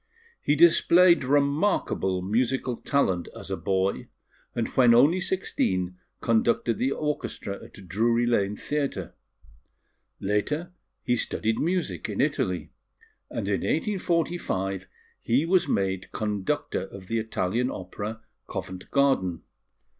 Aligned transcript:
He 0.41 0.55
displayed 0.55 1.23
remarkable 1.23 2.23
musical 2.23 2.77
talent 2.77 3.27
as 3.39 3.51
a 3.51 3.55
boy; 3.55 4.07
and 4.55 4.67
when 4.69 4.95
only 4.95 5.19
sixteen 5.19 5.99
conducted 6.21 6.79
the 6.79 6.91
orchestra 6.91 7.63
at 7.63 7.87
Drury 7.87 8.25
Lane 8.25 8.55
Theatre. 8.55 9.13
Later 10.19 10.73
he 11.03 11.15
studied 11.15 11.59
music 11.59 12.09
in 12.09 12.19
Italy; 12.19 12.71
and 13.29 13.47
in 13.47 13.61
1845 13.61 14.87
he 15.21 15.45
was 15.45 15.67
made 15.67 16.11
conductor 16.11 16.87
of 16.87 17.05
the 17.05 17.19
Italian 17.19 17.69
Opera, 17.69 18.21
Covent 18.47 18.89
Garden. 18.89 19.43